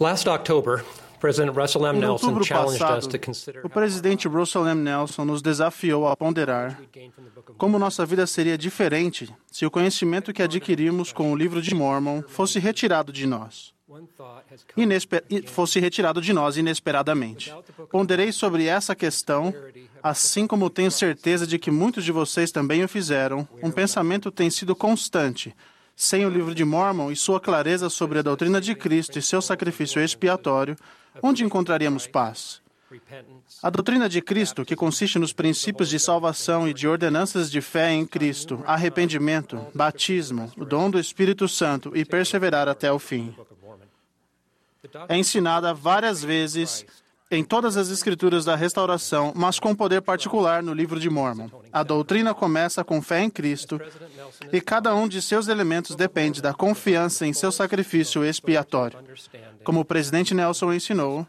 [0.00, 0.84] Last October,
[1.18, 1.98] President Russell M.
[1.98, 4.80] Nelson challenged us to consider o presidente Russell M.
[4.82, 6.80] Nelson nos desafiou a ponderar
[7.56, 12.22] como nossa vida seria diferente se o conhecimento que adquirimos com o livro de Mormon
[12.28, 13.74] fosse retirado de nós.
[14.76, 15.24] Inesper...
[15.46, 17.52] fosse retirado de nós inesperadamente.
[17.90, 19.52] Ponderei sobre essa questão,
[20.00, 23.48] assim como tenho certeza de que muitos de vocês também o fizeram.
[23.62, 25.54] Um pensamento tem sido constante.
[26.00, 29.42] Sem o livro de Mormon e sua clareza sobre a doutrina de Cristo e seu
[29.42, 30.76] sacrifício expiatório,
[31.20, 32.62] onde encontraríamos paz?
[33.60, 37.90] A doutrina de Cristo, que consiste nos princípios de salvação e de ordenanças de fé
[37.90, 43.34] em Cristo, arrependimento, batismo, o dom do Espírito Santo e perseverar até o fim,
[45.08, 46.86] é ensinada várias vezes
[47.30, 51.48] em todas as escrituras da restauração, mas com poder particular no livro de Mormon.
[51.70, 53.80] A doutrina começa com fé em Cristo
[54.50, 58.98] e cada um de seus elementos depende da confiança em seu sacrifício expiatório.
[59.62, 61.26] Como o presidente Nelson ensinou,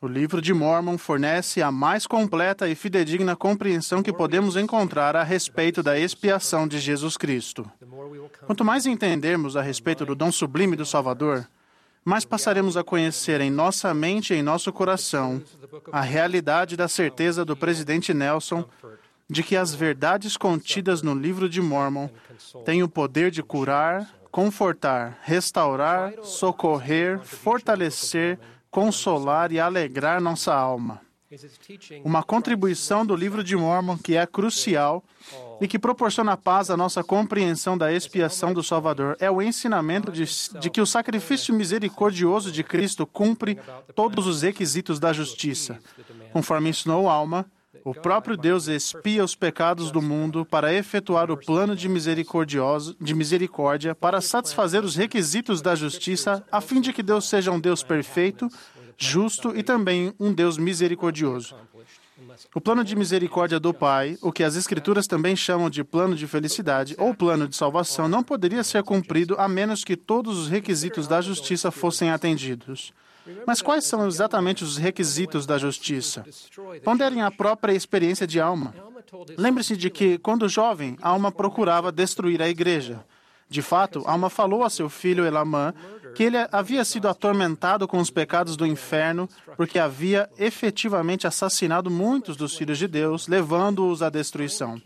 [0.00, 5.22] o livro de Mormon fornece a mais completa e fidedigna compreensão que podemos encontrar a
[5.22, 7.70] respeito da expiação de Jesus Cristo.
[8.46, 11.46] Quanto mais entendermos a respeito do dom sublime do Salvador,
[12.04, 15.42] mais passaremos a conhecer em nossa mente e em nosso coração
[15.92, 18.64] a realidade da certeza do presidente Nelson
[19.28, 22.08] de que as verdades contidas no livro de Mormon
[22.64, 28.38] têm o poder de curar, confortar, restaurar, socorrer, fortalecer,
[28.70, 31.00] consolar e alegrar nossa alma.
[32.04, 35.02] Uma contribuição do livro de Mormon que é crucial
[35.60, 40.24] e que proporciona paz à nossa compreensão da expiação do Salvador é o ensinamento de,
[40.60, 43.58] de, que o sacrifício misericordioso de Cristo cumpre
[43.94, 45.78] todos os requisitos da justiça.
[46.32, 47.46] Conforme ensinou Alma,
[47.84, 53.94] o próprio Deus expia os pecados do mundo para efetuar o plano de, de misericórdia,
[53.94, 58.48] para satisfazer os requisitos da justiça, a fim de que Deus seja um Deus perfeito,
[59.08, 61.56] justo e também um Deus misericordioso.
[62.54, 66.26] O plano de misericórdia do Pai, o que as Escrituras também chamam de plano de
[66.26, 71.08] felicidade ou plano de salvação, não poderia ser cumprido a menos que todos os requisitos
[71.08, 72.92] da justiça fossem atendidos.
[73.46, 76.24] Mas quais são exatamente os requisitos da justiça?
[76.84, 78.74] Ponderem a própria experiência de Alma.
[79.36, 83.04] Lembre-se de que, quando jovem, Alma procurava destruir a igreja.
[83.48, 85.74] De fato, Alma falou a seu filho Elamã
[86.14, 92.36] que ele havia sido atormentado com os pecados do inferno porque havia efetivamente assassinado muitos
[92.36, 94.80] dos filhos de Deus, levando-os à destruição.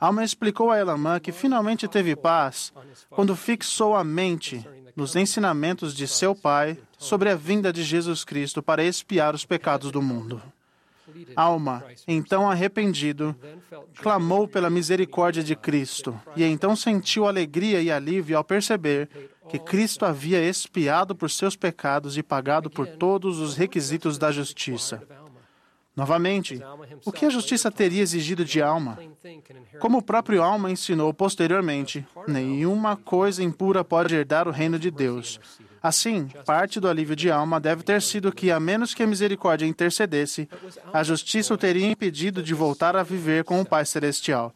[0.00, 2.72] Alma explicou a Elamã que finalmente teve paz
[3.10, 8.62] quando fixou a mente nos ensinamentos de seu pai sobre a vinda de Jesus Cristo
[8.62, 10.40] para expiar os pecados do mundo.
[11.34, 13.34] Alma, então arrependido,
[13.96, 19.08] clamou pela misericórdia de Cristo e então sentiu alegria e alívio ao perceber
[19.48, 25.02] que Cristo havia expiado por seus pecados e pagado por todos os requisitos da justiça.
[25.96, 26.60] Novamente,
[27.04, 28.98] o que a justiça teria exigido de Alma?
[29.80, 35.40] Como o próprio Alma ensinou posteriormente, nenhuma coisa impura pode herdar o reino de Deus.
[35.82, 39.66] Assim, parte do alívio de alma deve ter sido que, a menos que a misericórdia
[39.66, 40.48] intercedesse,
[40.92, 44.52] a justiça o teria impedido de voltar a viver com o Pai Celestial.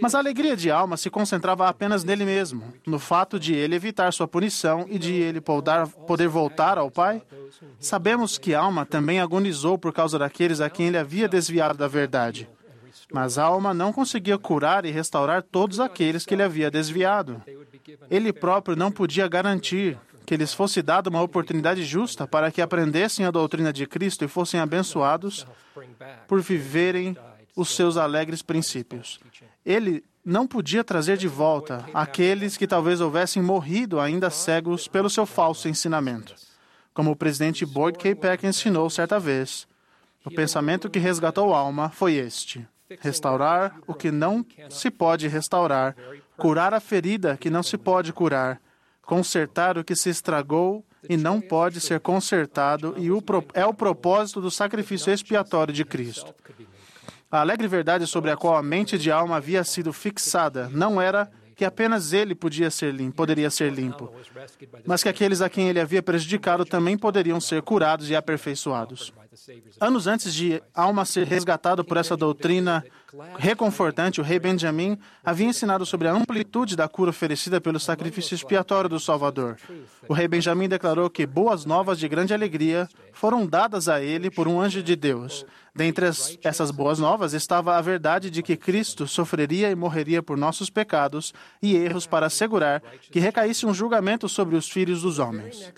[0.00, 4.12] Mas a alegria de alma se concentrava apenas nele mesmo, no fato de ele evitar
[4.12, 7.22] sua punição e de ele poder voltar ao Pai.
[7.78, 12.48] Sabemos que alma também agonizou por causa daqueles a quem ele havia desviado da verdade.
[13.12, 17.42] Mas a alma não conseguia curar e restaurar todos aqueles que ele havia desviado.
[18.10, 23.26] Ele próprio não podia garantir que lhes fosse dada uma oportunidade justa para que aprendessem
[23.26, 25.44] a doutrina de Cristo e fossem abençoados
[26.28, 27.16] por viverem
[27.56, 29.20] os seus alegres princípios.
[29.64, 35.26] Ele não podia trazer de volta aqueles que talvez houvessem morrido ainda cegos pelo seu
[35.26, 36.34] falso ensinamento.
[36.92, 38.14] Como o presidente Boyd K.
[38.14, 39.66] Peck ensinou certa vez,
[40.24, 42.66] o pensamento que resgatou a alma foi este:
[43.00, 45.96] restaurar o que não se pode restaurar,
[46.36, 48.60] curar a ferida que não se pode curar,
[49.02, 53.22] consertar o que se estragou e não pode ser consertado, e o,
[53.54, 56.34] é o propósito do sacrifício expiatório de Cristo.
[57.30, 61.30] A alegre verdade sobre a qual a mente de alma havia sido fixada não era
[61.54, 64.10] que apenas ele podia ser limpo, poderia ser limpo,
[64.84, 69.12] mas que aqueles a quem ele havia prejudicado também poderiam ser curados e aperfeiçoados.
[69.80, 72.84] Anos antes de Alma ser resgatado por essa doutrina
[73.38, 78.88] reconfortante, o rei Benjamim havia ensinado sobre a amplitude da cura oferecida pelo sacrifício expiatório
[78.88, 79.56] do Salvador.
[80.08, 84.46] O rei Benjamim declarou que boas novas de grande alegria foram dadas a ele por
[84.46, 85.44] um anjo de Deus.
[85.74, 90.36] Dentre as, essas boas novas estava a verdade de que Cristo sofreria e morreria por
[90.36, 91.32] nossos pecados
[91.62, 95.72] e erros para assegurar que recaísse um julgamento sobre os filhos dos homens.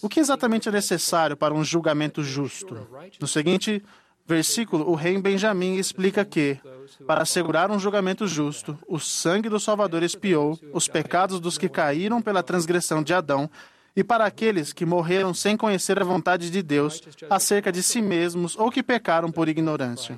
[0.00, 2.86] O que exatamente é necessário para um julgamento justo?
[3.20, 3.82] No seguinte
[4.26, 6.58] versículo, o rei Benjamim explica que,
[7.06, 12.22] para assegurar um julgamento justo, o sangue do Salvador expiou os pecados dos que caíram
[12.22, 13.50] pela transgressão de Adão
[13.96, 18.56] e para aqueles que morreram sem conhecer a vontade de Deus acerca de si mesmos
[18.56, 20.16] ou que pecaram por ignorância.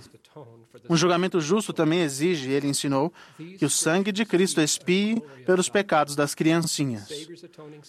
[0.88, 3.12] Um julgamento justo também exige, ele ensinou,
[3.58, 7.08] que o sangue de Cristo expie pelos pecados das criancinhas.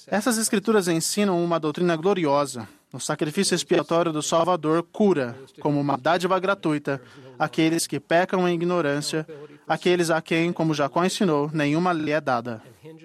[0.07, 2.67] Essas escrituras ensinam uma doutrina gloriosa.
[2.93, 7.01] O sacrifício expiatório do Salvador cura, como uma dádiva gratuita,
[7.37, 9.27] aqueles que pecam em ignorância,
[9.67, 12.61] aqueles a quem, como Jacó ensinou, nenhuma lei é dada.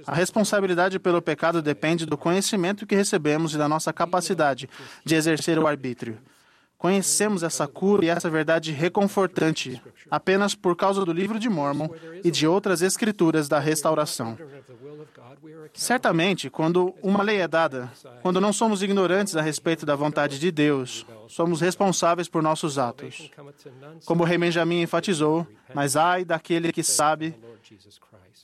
[0.06, 4.70] A responsabilidade pelo pecado depende do conhecimento que recebemos e da nossa capacidade
[5.04, 6.16] de exercer o arbítrio.
[6.82, 9.80] Conhecemos essa cura e essa verdade reconfortante
[10.10, 11.88] apenas por causa do livro de Mormon
[12.24, 14.36] e de outras escrituras da restauração.
[15.72, 17.88] Certamente, quando uma lei é dada,
[18.20, 23.30] quando não somos ignorantes a respeito da vontade de Deus, somos responsáveis por nossos atos.
[24.04, 27.32] Como o rei Benjamin enfatizou, mas ai daquele que sabe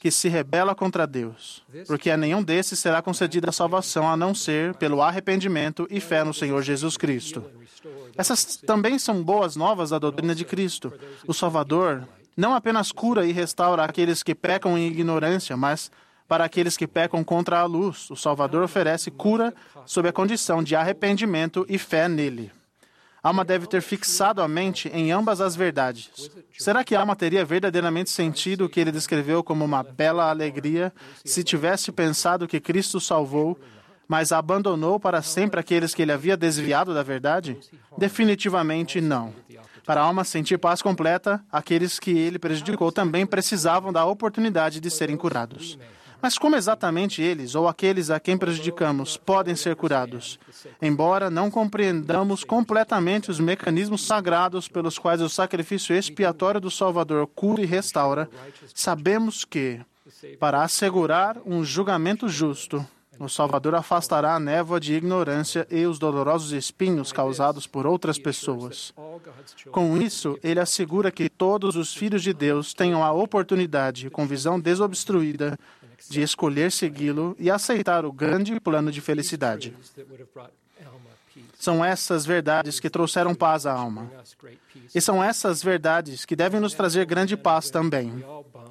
[0.00, 4.34] que se rebela contra Deus, porque a nenhum desses será concedida a salvação a não
[4.34, 7.44] ser pelo arrependimento e fé no Senhor Jesus Cristo.
[8.16, 10.92] Essas também são boas novas da doutrina de Cristo.
[11.26, 12.06] O Salvador
[12.36, 15.90] não apenas cura e restaura aqueles que pecam em ignorância, mas
[16.28, 18.10] para aqueles que pecam contra a luz.
[18.10, 19.52] O Salvador oferece cura
[19.86, 22.52] sob a condição de arrependimento e fé nele.
[23.22, 26.30] Alma deve ter fixado a mente em ambas as verdades.
[26.56, 30.92] Será que a alma teria verdadeiramente sentido o que ele descreveu como uma bela alegria
[31.24, 33.58] se tivesse pensado que Cristo salvou,
[34.06, 37.58] mas abandonou para sempre aqueles que ele havia desviado da verdade?
[37.96, 39.34] Definitivamente não.
[39.84, 44.90] Para a alma sentir paz completa, aqueles que ele prejudicou também precisavam da oportunidade de
[44.90, 45.78] serem curados.
[46.20, 50.38] Mas como exatamente eles, ou aqueles a quem prejudicamos, podem ser curados?
[50.82, 57.62] Embora não compreendamos completamente os mecanismos sagrados pelos quais o sacrifício expiatório do Salvador cura
[57.62, 58.28] e restaura,
[58.74, 59.80] sabemos que,
[60.40, 62.84] para assegurar um julgamento justo,
[63.18, 68.94] o Salvador afastará a névoa de ignorância e os dolorosos espinhos causados por outras pessoas.
[69.70, 74.60] Com isso, ele assegura que todos os filhos de Deus tenham a oportunidade, com visão
[74.60, 75.58] desobstruída,
[76.08, 79.74] de escolher segui-lo e aceitar o grande plano de felicidade.
[81.58, 84.10] São essas verdades que trouxeram paz à alma.
[84.94, 88.24] E são essas verdades que devem nos trazer grande paz também.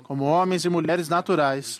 [0.03, 1.79] Como homens e mulheres naturais,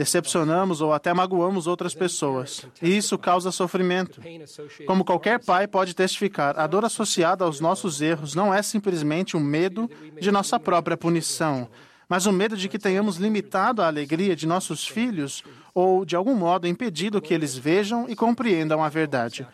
[0.00, 4.18] decepcionamos ou até magoamos outras pessoas, e isso causa sofrimento.
[4.86, 9.40] Como qualquer pai pode testificar, a dor associada aos nossos erros não é simplesmente o
[9.40, 11.68] medo de nossa própria punição,
[12.08, 15.44] mas o medo de que tenhamos limitado a alegria de nossos filhos
[15.74, 19.46] ou, de algum modo, impedido que eles vejam e compreendam a verdade.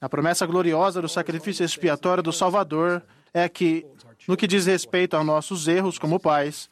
[0.00, 3.02] A promessa gloriosa do sacrifício expiatório do Salvador
[3.34, 3.84] é que,
[4.26, 6.70] no que diz respeito aos nossos erros como pais,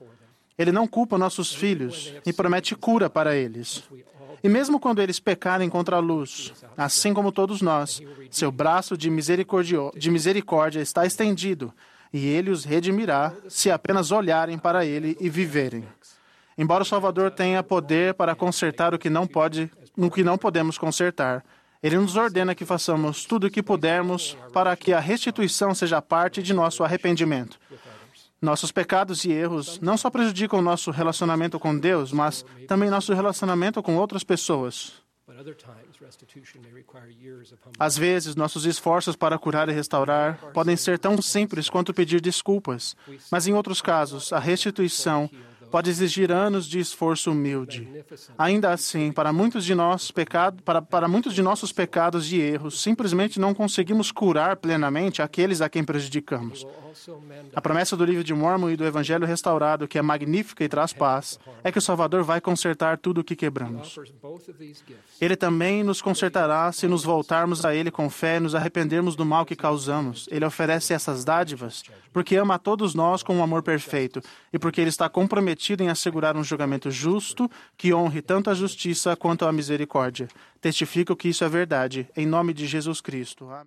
[0.58, 3.84] ele não culpa nossos filhos e promete cura para eles.
[4.42, 9.08] E mesmo quando eles pecarem contra a luz, assim como todos nós, seu braço de,
[9.96, 11.72] de misericórdia está estendido
[12.12, 15.84] e ele os redimirá se apenas olharem para ele e viverem.
[16.56, 20.78] Embora o Salvador tenha poder para consertar o que não pode, no que não podemos
[20.78, 21.44] consertar,
[21.82, 26.42] ele nos ordena que façamos tudo o que pudermos para que a restituição seja parte
[26.42, 27.58] de nosso arrependimento.
[28.44, 33.82] Nossos pecados e erros não só prejudicam nosso relacionamento com Deus, mas também nosso relacionamento
[33.82, 35.02] com outras pessoas.
[37.78, 42.94] Às vezes, nossos esforços para curar e restaurar podem ser tão simples quanto pedir desculpas,
[43.32, 45.30] mas em outros casos, a restituição
[45.75, 47.88] pode exigir anos de esforço humilde.
[48.38, 52.81] Ainda assim, para muitos de nós pecado, para, para muitos de nossos pecados e erros,
[52.81, 56.64] simplesmente não conseguimos curar plenamente aqueles a quem prejudicamos.
[57.52, 60.93] A promessa do livro de Mormon e do Evangelho restaurado, que é magnífica e traz
[60.93, 63.99] paz, é que o Salvador vai consertar tudo o que quebramos.
[65.21, 69.25] Ele também nos consertará se nos voltarmos a Ele com fé e nos arrependermos do
[69.25, 70.28] mal que causamos.
[70.31, 74.81] Ele oferece essas dádivas porque ama a todos nós com um amor perfeito e porque
[74.81, 75.09] Ele está
[75.64, 80.28] comprometido em assegurar um julgamento justo que honre tanto a justiça quanto a misericórdia.
[80.61, 82.06] Testifico que isso é verdade.
[82.14, 83.44] Em nome de Jesus Cristo.
[83.47, 83.62] Amém.